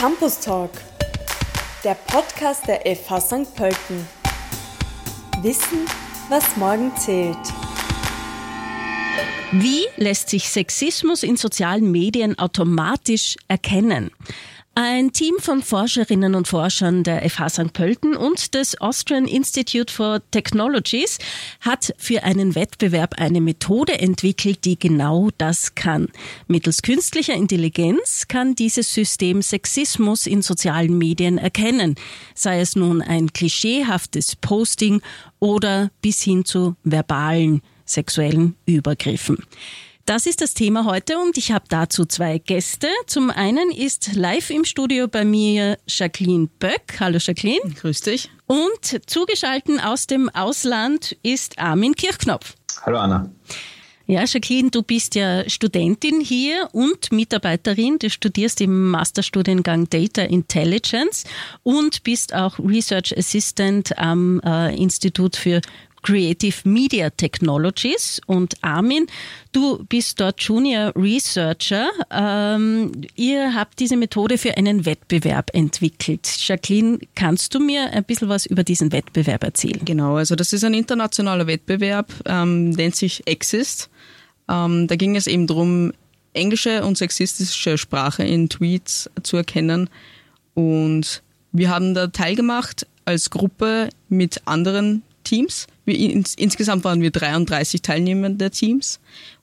[0.00, 0.70] Campus Talk,
[1.84, 3.54] der Podcast der FH St.
[3.54, 4.08] Pölten.
[5.42, 5.84] Wissen,
[6.30, 7.36] was morgen zählt.
[9.52, 14.10] Wie lässt sich Sexismus in sozialen Medien automatisch erkennen?
[14.76, 17.72] Ein Team von Forscherinnen und Forschern der FH St.
[17.72, 21.18] Pölten und des Austrian Institute for Technologies
[21.60, 26.08] hat für einen Wettbewerb eine Methode entwickelt, die genau das kann.
[26.46, 31.96] Mittels künstlicher Intelligenz kann dieses System Sexismus in sozialen Medien erkennen,
[32.36, 35.02] sei es nun ein klischeehaftes Posting
[35.40, 39.38] oder bis hin zu verbalen sexuellen Übergriffen.
[40.06, 42.88] Das ist das Thema heute und ich habe dazu zwei Gäste.
[43.06, 46.98] Zum einen ist live im Studio bei mir Jacqueline Böck.
[46.98, 47.74] Hallo Jacqueline.
[47.74, 48.30] Grüß dich.
[48.46, 52.54] Und zugeschalten aus dem Ausland ist Armin Kirchknopf.
[52.84, 53.30] Hallo Anna.
[54.10, 57.96] Ja, Jacqueline, du bist ja Studentin hier und Mitarbeiterin.
[58.00, 61.22] Du studierst im Masterstudiengang Data Intelligence
[61.62, 65.60] und bist auch Research Assistant am äh, Institut für
[66.02, 68.20] Creative Media Technologies.
[68.26, 69.06] Und Armin,
[69.52, 71.88] du bist dort Junior Researcher.
[72.10, 76.28] Ähm, ihr habt diese Methode für einen Wettbewerb entwickelt.
[76.46, 79.80] Jacqueline, kannst du mir ein bisschen was über diesen Wettbewerb erzählen?
[79.84, 83.90] Genau, also das ist ein internationaler Wettbewerb, ähm, nennt sich Exist.
[84.48, 85.92] Ähm, da ging es eben darum,
[86.32, 89.88] englische und sexistische Sprache in Tweets zu erkennen.
[90.54, 95.68] Und wir haben da teilgemacht als Gruppe mit anderen Teams.
[95.84, 98.98] Wir, ins, insgesamt waren wir 33 teilnehmende Teams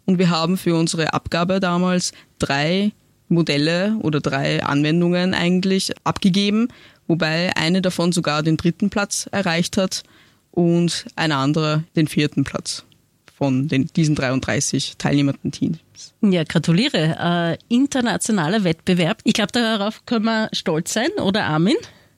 [0.05, 2.91] und wir haben für unsere Abgabe damals drei
[3.29, 6.67] Modelle oder drei Anwendungen eigentlich abgegeben,
[7.07, 10.03] wobei eine davon sogar den dritten Platz erreicht hat
[10.51, 12.83] und eine andere den vierten Platz
[13.37, 15.77] von den, diesen 33 teilnehmenden Teams.
[16.21, 17.57] Ja, gratuliere.
[17.69, 19.19] Äh, internationaler Wettbewerb.
[19.23, 21.77] Ich glaube, darauf können wir stolz sein, oder Armin?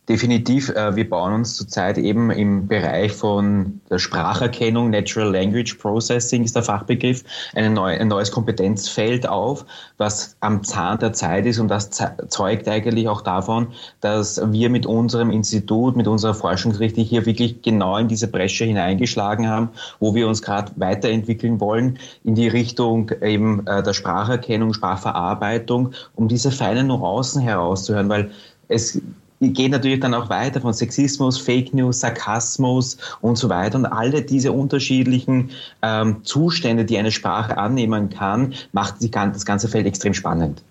[0.10, 0.70] Definitiv.
[0.70, 6.56] Äh, wir bauen uns zurzeit eben im Bereich von der Spracherkennung, Natural Language Processing ist
[6.56, 7.24] der Fachbegriff,
[7.54, 9.64] ein, neu, ein neues Kompetenzfeld auf,
[10.00, 11.92] was am Zahn der Zeit ist und das
[12.30, 13.68] zeugt eigentlich auch davon,
[14.02, 19.48] dass wir mit unserem Institut, mit unserer Forschungsrichtung hier wirklich genau in diese Bresche hineingeschlagen
[19.48, 19.70] haben,
[20.00, 26.28] wo wir uns gerade weiterentwickeln wollen in die Richtung eben äh, der Spracherkennung, Sprachverarbeitung, um
[26.28, 28.32] diese feinen Nuancen herauszuhören, weil
[28.70, 29.00] es
[29.40, 33.78] geht natürlich dann auch weiter von Sexismus, Fake News, Sarkasmus und so weiter.
[33.78, 35.52] Und alle diese unterschiedlichen
[35.82, 40.62] ähm, Zustände, die eine Sprache annehmen kann, macht das ganze Feld extrem spannend.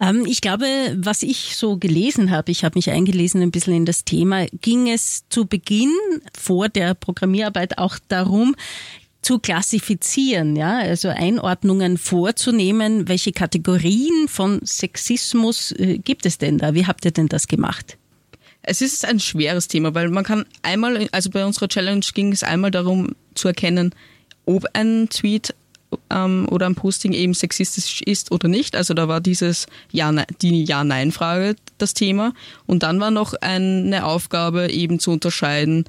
[0.00, 0.64] Ähm, ich glaube,
[0.96, 4.88] was ich so gelesen habe, ich habe mich eingelesen ein bisschen in das Thema, ging
[4.88, 5.92] es zu Beginn
[6.36, 8.56] vor der Programmierarbeit auch darum,
[9.22, 13.08] zu klassifizieren, ja, also Einordnungen vorzunehmen.
[13.08, 16.74] Welche Kategorien von Sexismus äh, gibt es denn da?
[16.74, 17.98] Wie habt ihr denn das gemacht?
[18.62, 22.42] Es ist ein schweres Thema, weil man kann einmal, also bei unserer Challenge ging es
[22.42, 23.94] einmal darum zu erkennen,
[24.46, 25.54] ob ein Tweet
[26.10, 28.76] ähm, oder ein Posting eben sexistisch ist oder nicht.
[28.76, 32.32] Also da war dieses ja, die Ja-Nein-Frage das Thema.
[32.66, 35.84] Und dann war noch eine Aufgabe eben zu unterscheiden,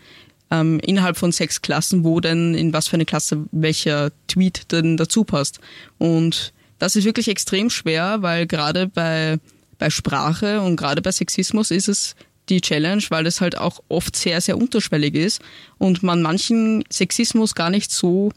[0.52, 4.98] ähm, innerhalb von sechs Klassen, wo denn in was für eine Klasse welcher Tweet denn
[4.98, 5.60] dazu passt.
[5.98, 9.40] Und das ist wirklich extrem schwer, weil gerade bei,
[9.80, 12.16] bei Sprache und gerade bei Sexismus ist es
[12.50, 15.42] die Challenge, weil es halt auch oft sehr, sehr unterschwellig ist
[15.78, 18.32] und man manchen Sexismus gar nicht so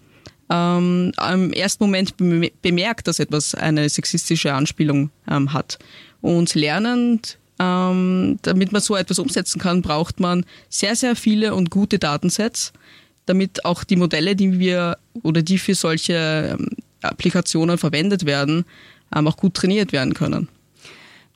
[0.51, 2.15] ähm, im ersten Moment
[2.63, 5.79] bemerkt, dass etwas eine sexistische Anspielung ähm, hat.
[6.21, 11.71] Und lernend ähm, damit man so etwas umsetzen kann, braucht man sehr, sehr viele und
[11.71, 12.73] gute Datensets,
[13.27, 16.71] damit auch die Modelle, die wir oder die für solche ähm,
[17.03, 18.65] Applikationen verwendet werden,
[19.15, 20.49] ähm, auch gut trainiert werden können.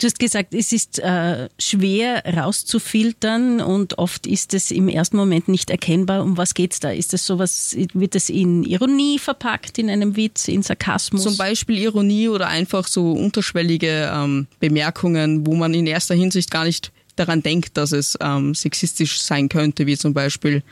[0.01, 5.49] Du hast gesagt, es ist äh, schwer rauszufiltern und oft ist es im ersten Moment
[5.49, 6.23] nicht erkennbar.
[6.23, 6.91] Um was geht's da?
[6.91, 11.25] Ist das sowas, wird es in Ironie verpackt, in einem Witz, in Sarkasmus?
[11.25, 16.65] Zum Beispiel Ironie oder einfach so unterschwellige ähm, Bemerkungen, wo man in erster Hinsicht gar
[16.65, 20.63] nicht daran denkt, dass es ähm, sexistisch sein könnte, wie zum Beispiel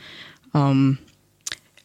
[0.55, 0.99] ähm,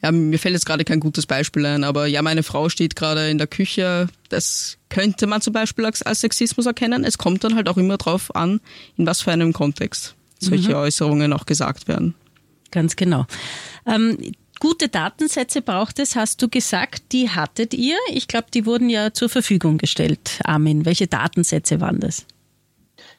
[0.02, 3.30] ja, mir fällt jetzt gerade kein gutes Beispiel ein, aber ja, meine Frau steht gerade
[3.30, 4.08] in der Küche.
[4.28, 7.04] Das könnte man zum Beispiel als, als Sexismus erkennen.
[7.04, 8.60] Es kommt dann halt auch immer drauf an,
[8.96, 10.76] in was für einem Kontext solche mhm.
[10.76, 12.14] Äußerungen auch gesagt werden.
[12.72, 13.26] Ganz genau.
[13.86, 14.18] Ähm,
[14.58, 17.96] gute Datensätze braucht es, hast du gesagt, die hattet ihr.
[18.12, 20.40] Ich glaube, die wurden ja zur Verfügung gestellt.
[20.44, 22.26] Armin, welche Datensätze waren das?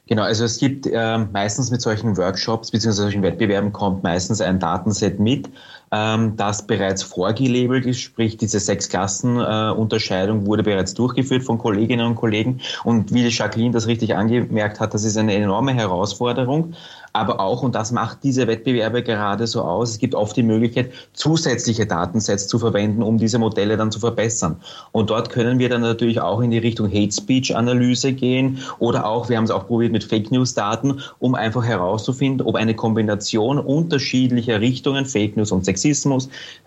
[0.06, 2.92] Genau, also es gibt äh, meistens mit solchen Workshops bzw.
[2.92, 5.48] solchen Wettbewerben kommt meistens ein Datenset mit,
[5.94, 12.60] ähm, das bereits vorgelabelt ist, sprich diese Sechs-Klassen-Unterscheidung wurde bereits durchgeführt von Kolleginnen und Kollegen.
[12.82, 16.74] Und wie Jacqueline das richtig angemerkt hat, das ist eine enorme Herausforderung
[17.14, 20.90] aber auch, und das macht diese Wettbewerbe gerade so aus, es gibt oft die Möglichkeit,
[21.12, 24.56] zusätzliche Datensets zu verwenden, um diese Modelle dann zu verbessern.
[24.90, 29.06] Und dort können wir dann natürlich auch in die Richtung Hate Speech Analyse gehen oder
[29.06, 32.74] auch, wir haben es auch probiert mit Fake News Daten, um einfach herauszufinden, ob eine
[32.74, 35.83] Kombination unterschiedlicher Richtungen, Fake News und Sexismus,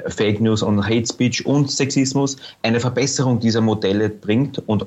[0.08, 4.86] Fake News und Hate Speech und Sexismus, eine Verbesserung dieser Modelle bringt und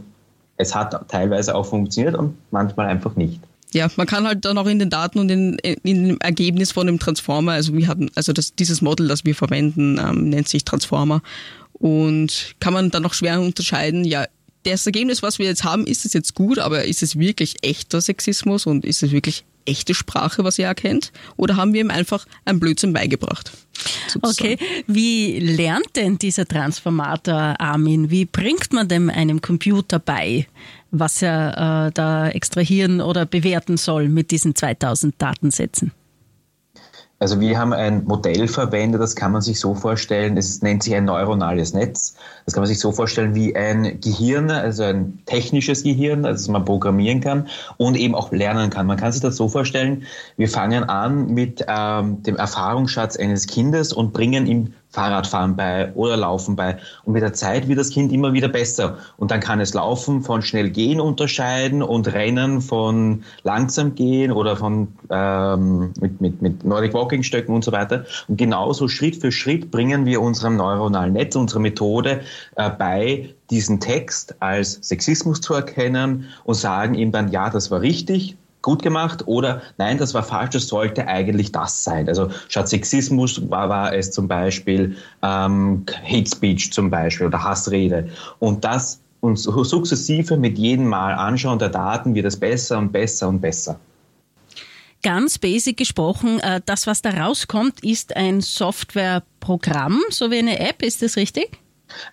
[0.57, 3.41] es hat teilweise auch funktioniert und manchmal einfach nicht.
[3.73, 6.87] Ja, man kann halt dann auch in den Daten und in, in dem Ergebnis von
[6.87, 10.65] dem Transformer, also wir hatten, also das, dieses Model, das wir verwenden, ähm, nennt sich
[10.65, 11.23] Transformer.
[11.73, 14.27] Und kann man dann auch schwer unterscheiden, ja,
[14.65, 18.01] das Ergebnis, was wir jetzt haben, ist es jetzt gut, aber ist es wirklich echter
[18.01, 21.13] Sexismus und ist es wirklich echte Sprache, was er erkennt?
[21.37, 23.53] Oder haben wir ihm einfach ein Blödsinn beigebracht?
[24.09, 24.55] Sozusagen.
[24.55, 28.11] Okay, wie lernt denn dieser Transformator Armin?
[28.11, 30.47] Wie bringt man dem einem Computer bei,
[30.91, 35.93] was er äh, da extrahieren oder bewerten soll mit diesen 2000 Datensätzen?
[37.23, 40.95] Also wir haben ein Modell verwendet, das kann man sich so vorstellen, es nennt sich
[40.95, 42.15] ein neuronales Netz.
[42.47, 46.49] Das kann man sich so vorstellen wie ein Gehirn, also ein technisches Gehirn, also das
[46.49, 47.47] man programmieren kann
[47.77, 48.87] und eben auch lernen kann.
[48.87, 50.05] Man kann sich das so vorstellen,
[50.39, 56.17] wir fangen an mit ähm, dem Erfahrungsschatz eines Kindes und bringen ihm Fahrradfahren bei oder
[56.17, 56.77] Laufen bei.
[57.05, 58.99] Und mit der Zeit wird das Kind immer wieder besser.
[59.17, 64.57] Und dann kann es Laufen von schnell gehen unterscheiden und Rennen von langsam gehen oder
[64.57, 68.05] von ähm, mit, mit, mit Nordic Walking Stöcken und so weiter.
[68.29, 72.21] Und genauso Schritt für Schritt bringen wir unserem neuronalen Netz, unserer Methode
[72.57, 77.81] äh, bei, diesen Text als Sexismus zu erkennen und sagen ihm dann, ja, das war
[77.81, 82.09] richtig, gut gemacht oder nein, das war falsch, das sollte eigentlich das sein.
[82.09, 88.09] Also statt Sexismus war, war es zum Beispiel ähm, Hate Speech zum Beispiel oder Hassrede.
[88.39, 93.29] Und das uns sukzessive mit jedem Mal anschauen der Daten wird es besser und besser
[93.29, 93.79] und besser.
[95.03, 100.83] Ganz basic gesprochen, äh, das, was da rauskommt, ist ein Softwareprogramm, so wie eine App,
[100.83, 101.59] ist das richtig?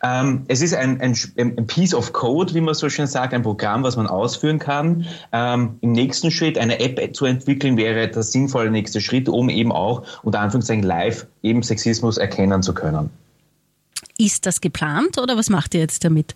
[0.03, 3.43] Ähm, es ist ein, ein, ein, Piece of Code, wie man so schön sagt, ein
[3.43, 5.05] Programm, was man ausführen kann.
[5.31, 9.71] Ähm, Im nächsten Schritt eine App zu entwickeln wäre der sinnvolle nächste Schritt, um eben
[9.71, 13.09] auch unter Anführungszeichen live eben Sexismus erkennen zu können.
[14.17, 16.35] Ist das geplant oder was macht ihr jetzt damit?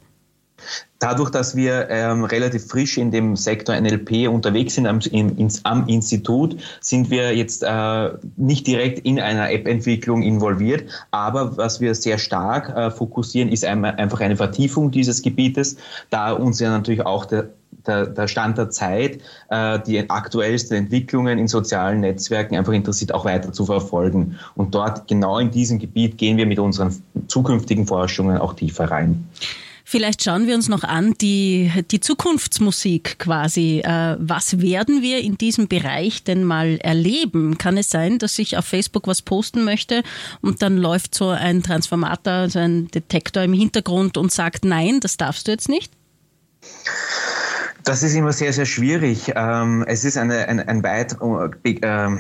[1.00, 5.88] Dadurch, dass wir ähm, relativ frisch in dem Sektor NLP unterwegs sind am, in, am
[5.88, 10.84] Institut, sind wir jetzt äh, nicht direkt in einer App-Entwicklung involviert.
[11.10, 15.78] Aber was wir sehr stark äh, fokussieren, ist einmal einfach eine Vertiefung dieses Gebietes,
[16.12, 17.50] da uns ja natürlich auch der
[17.88, 19.20] der, der Stand der Zeit,
[19.50, 24.38] äh, die aktuellsten Entwicklungen in sozialen Netzwerken einfach interessiert, auch weiter zu verfolgen.
[24.56, 29.28] Und dort, genau in diesem Gebiet, gehen wir mit unseren zukünftigen Forschungen auch tiefer rein.
[29.92, 33.82] Vielleicht schauen wir uns noch an die, die Zukunftsmusik quasi.
[33.84, 37.58] Äh, was werden wir in diesem Bereich denn mal erleben?
[37.58, 40.04] Kann es sein, dass ich auf Facebook was posten möchte
[40.40, 45.18] und dann läuft so ein Transformator, so ein Detektor im Hintergrund und sagt, nein, das
[45.18, 45.92] darfst du jetzt nicht?
[47.84, 49.34] Das ist immer sehr, sehr schwierig.
[49.36, 51.18] Ähm, es ist eine, ein, ein weit,
[51.66, 52.18] äh,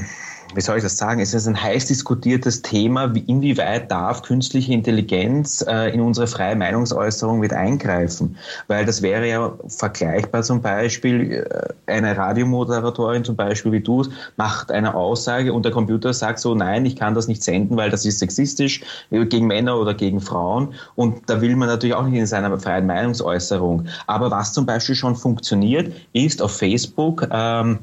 [0.55, 4.73] wie soll ich das sagen, es ist ein heiß diskutiertes Thema, wie, inwieweit darf künstliche
[4.73, 8.37] Intelligenz äh, in unsere freie Meinungsäußerung mit eingreifen?
[8.67, 11.45] Weil das wäre ja vergleichbar zum Beispiel,
[11.87, 14.01] äh, eine Radiomoderatorin zum Beispiel wie du
[14.37, 17.89] macht eine Aussage und der Computer sagt so, nein, ich kann das nicht senden, weil
[17.89, 18.81] das ist sexistisch
[19.11, 22.57] äh, gegen Männer oder gegen Frauen und da will man natürlich auch nicht in seiner
[22.59, 23.85] freien Meinungsäußerung.
[24.07, 27.79] Aber was zum Beispiel schon funktioniert, ist auf Facebook, ähm,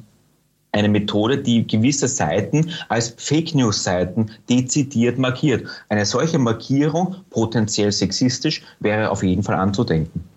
[0.78, 5.66] eine Methode, die gewisse Seiten als Fake News Seiten dezidiert markiert.
[5.88, 10.27] Eine solche Markierung, potenziell sexistisch, wäre auf jeden Fall anzudenken.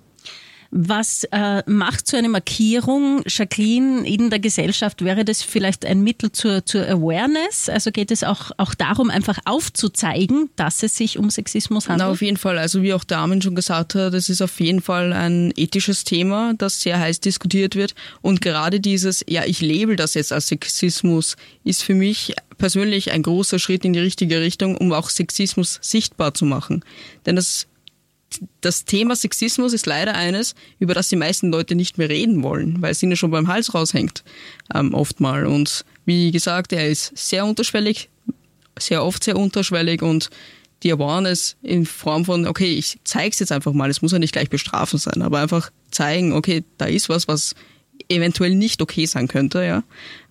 [0.74, 5.04] Was äh, macht so eine Markierung, Jacqueline, in der Gesellschaft?
[5.04, 7.68] Wäre das vielleicht ein Mittel zur, zur Awareness?
[7.68, 12.08] Also geht es auch, auch darum, einfach aufzuzeigen, dass es sich um Sexismus handelt?
[12.08, 12.58] Na, auf jeden Fall.
[12.58, 16.06] Also wie auch der Armin schon gesagt hat, das ist auf jeden Fall ein ethisches
[16.06, 17.94] Thema, das sehr heiß diskutiert wird.
[18.22, 21.36] Und gerade dieses, ja, ich label das jetzt als Sexismus,
[21.66, 26.34] ist für mich persönlich ein großer Schritt in die richtige Richtung, um auch Sexismus sichtbar
[26.34, 26.86] zu machen.
[27.26, 27.68] Denn das
[28.62, 32.82] das Thema Sexismus ist leider eines, über das die meisten Leute nicht mehr reden wollen,
[32.82, 34.24] weil es ihnen schon beim Hals raushängt,
[34.74, 35.46] ähm, oft mal.
[35.46, 38.10] Und wie gesagt, er ist sehr unterschwellig,
[38.78, 40.30] sehr oft sehr unterschwellig und
[40.84, 44.20] die Awareness in Form von, okay, ich zeige es jetzt einfach mal, es muss ja
[44.20, 47.56] nicht gleich bestrafen sein, aber einfach zeigen, okay, da ist was, was
[48.10, 49.84] eventuell nicht okay sein könnte, ja,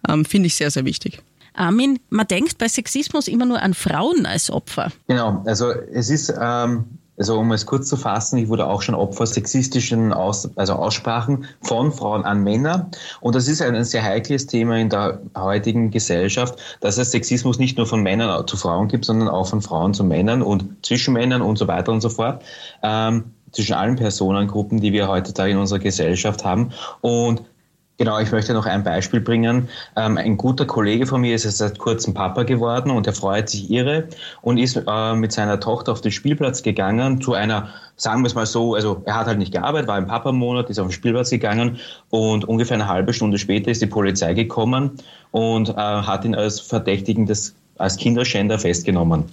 [0.08, 1.22] ähm, finde ich sehr, sehr wichtig.
[1.54, 4.92] Armin, man denkt bei Sexismus immer nur an Frauen als Opfer.
[5.08, 6.84] Genau, also es ist ähm,
[7.20, 11.44] also um es kurz zu fassen, ich wurde auch schon Opfer sexistischen Aus, also Aussprachen
[11.60, 12.88] von Frauen an Männer.
[13.20, 17.76] Und das ist ein sehr heikles Thema in der heutigen Gesellschaft, dass es Sexismus nicht
[17.76, 21.42] nur von Männern zu Frauen gibt, sondern auch von Frauen zu Männern und zwischen Männern
[21.42, 22.42] und so weiter und so fort.
[22.82, 26.70] Ähm, zwischen allen Personengruppen, die wir heutzutage in unserer Gesellschaft haben.
[27.02, 27.42] Und
[28.00, 29.68] Genau, ich möchte noch ein Beispiel bringen.
[29.94, 33.50] Ähm, ein guter Kollege von mir ist jetzt seit kurzem Papa geworden und er freut
[33.50, 34.08] sich irre
[34.40, 38.34] und ist äh, mit seiner Tochter auf den Spielplatz gegangen zu einer, sagen wir es
[38.34, 41.28] mal so, also er hat halt nicht gearbeitet, war im Papa-Monat, ist auf den Spielplatz
[41.28, 41.76] gegangen
[42.08, 44.92] und ungefähr eine halbe Stunde später ist die Polizei gekommen
[45.32, 49.24] und äh, hat ihn als Verdächtigen des, als Kinderschänder festgenommen.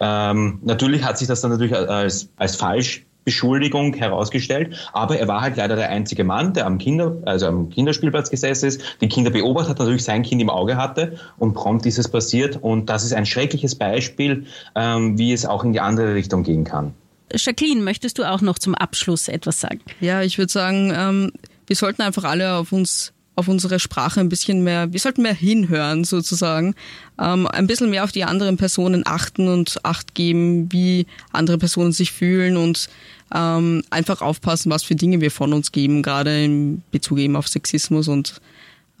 [0.00, 4.74] Ähm, natürlich hat sich das dann natürlich als, als falsch Beschuldigung herausgestellt.
[4.94, 8.68] Aber er war halt leider der einzige Mann, der am Kinder, also am Kinderspielplatz gesessen
[8.68, 12.08] ist, die Kinder beobachtet hat, natürlich sein Kind im Auge hatte und prompt ist es
[12.08, 12.56] passiert.
[12.56, 16.64] Und das ist ein schreckliches Beispiel, ähm, wie es auch in die andere Richtung gehen
[16.64, 16.94] kann.
[17.34, 19.80] Jacqueline, möchtest du auch noch zum Abschluss etwas sagen?
[20.00, 21.32] Ja, ich würde sagen, ähm,
[21.66, 25.32] wir sollten einfach alle auf uns auf unsere Sprache ein bisschen mehr, wir sollten mehr
[25.32, 26.74] hinhören sozusagen,
[27.20, 31.92] ähm, ein bisschen mehr auf die anderen Personen achten und Acht geben, wie andere Personen
[31.92, 32.88] sich fühlen und
[33.32, 37.46] ähm, einfach aufpassen, was für Dinge wir von uns geben, gerade in Bezug eben auf
[37.46, 38.40] Sexismus und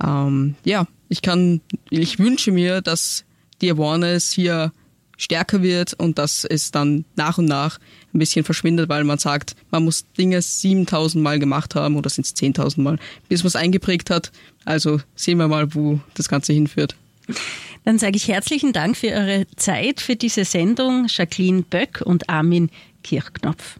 [0.04, 3.24] ähm, ja, ich kann, ich wünsche mir, dass
[3.60, 4.72] die Awareness hier
[5.18, 7.78] stärker wird und dass es dann nach und nach
[8.14, 12.24] ein bisschen verschwindet, weil man sagt, man muss Dinge 7000 Mal gemacht haben oder sind
[12.24, 12.98] es 10.000 Mal,
[13.28, 14.32] bis man es eingeprägt hat.
[14.64, 16.96] Also sehen wir mal, wo das Ganze hinführt.
[17.84, 22.70] Dann sage ich herzlichen Dank für eure Zeit für diese Sendung, Jacqueline Böck und Armin
[23.02, 23.78] Kirchknopf.